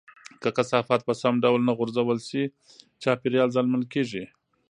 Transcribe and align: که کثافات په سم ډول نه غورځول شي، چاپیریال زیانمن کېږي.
که 0.41 0.49
کثافات 0.57 1.01
په 1.07 1.13
سم 1.21 1.33
ډول 1.43 1.61
نه 1.67 1.73
غورځول 1.77 2.19
شي، 2.29 2.43
چاپیریال 3.01 3.49
زیانمن 3.55 3.83
کېږي. 3.93 4.23